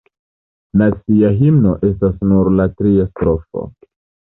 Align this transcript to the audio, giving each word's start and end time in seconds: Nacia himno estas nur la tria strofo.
Nacia 0.83 1.31
himno 1.43 1.75
estas 1.91 2.19
nur 2.33 2.53
la 2.59 2.69
tria 2.83 3.11
strofo. 3.15 3.73